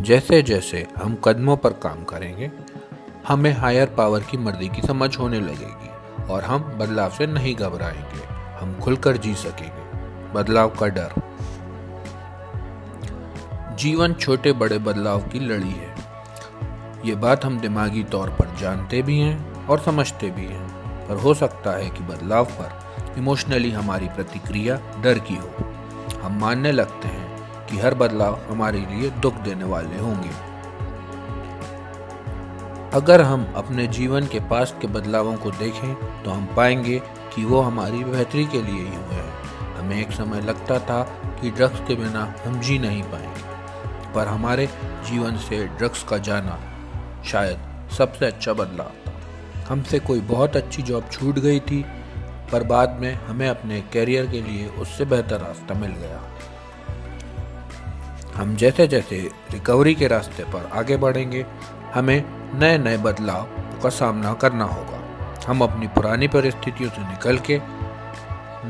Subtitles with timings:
[0.00, 2.50] जैसे जैसे हम कदमों पर काम करेंगे,
[3.28, 5.90] हमें हायर पावर की मर्ज़ी की समझ होने लगेगी
[6.24, 8.24] और हम बदलाव से नहीं घबराएँगे,
[8.60, 9.82] हम खुलकर जी सकेंगे।
[10.32, 11.12] बदलाव का डर।
[13.74, 15.94] जीवन छोटे बड़े बदलाव की लड़ी है।
[17.04, 20.68] ये बात हम दिमागी तौर पर जानते भी हैं और समझते भी हैं,
[21.08, 22.82] पर हो सकता है कि बदलाव पर
[23.18, 25.50] इमोशनली हमारी प्रतिक्रिया डर की हो।
[26.22, 27.21] हम मानने लगते हैं
[27.72, 30.30] कि हर बदलाव हमारे लिए दुख देने वाले होंगे।
[32.92, 36.98] अगर हम अपने जीवन के पास के बदलावों को देखें तो हम पाएँगे
[37.34, 41.02] कि वो हमारी बेहतरी के लिए ही हुए हैं। हमें एक समय लगता था
[41.40, 44.66] कि ड्रग्स के बिना हम जी नहीं पाएँगे, पर हमारे
[45.06, 46.58] जीवन से ड्रग्स का जाना
[47.26, 49.12] शायद सबसे अच्छा बदलाव था।
[49.68, 51.84] हमसे कोई बहुत अच्छी जॉब छूट गई थी,
[52.52, 56.22] पर बाद में हमें अपने करियर के लिए उससे बेहतर रास्ता मिल गया।
[58.34, 59.16] हम जैसे जैसे
[59.52, 61.44] रिकवरी के रास्ते पर आगे बढ़ेंगे,
[61.94, 63.48] हमें नए नए बदलाव
[63.82, 65.00] का सामना करना होगा।
[65.46, 67.60] हम अपनी पुरानी परिस्थितियों से निकल के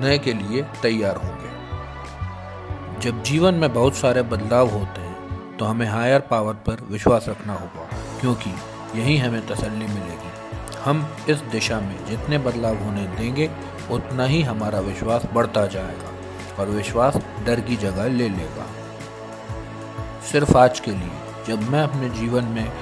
[0.01, 5.87] नए के लिए तैयार होंगे। जब जीवन में बहुत सारे बदलाव होते हैं तो हमें
[5.87, 7.89] हायर पावर पर विश्वास रखना होगा,
[8.21, 8.51] क्योंकि
[8.95, 10.31] यही हमें तसल्ली मिलेगी।
[10.85, 13.51] हम इस दिशा में जितने बदलाव होने देंगे,
[13.91, 16.11] उतना ही हमारा विश्वास बढ़ता जाएगा
[16.59, 18.67] और विश्वास डर की जगह ले लेगा।
[20.31, 21.11] सिर्फ़ आज के लिए।
[21.47, 22.73] जब मैं अपने जीवन में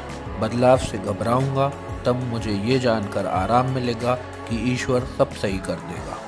[0.40, 1.72] बदलाव से घबराऊँगा,
[2.06, 6.19] तब मुझे ये जानकर आराम मिलेगा कि ईश्वर सब सही कर देगा।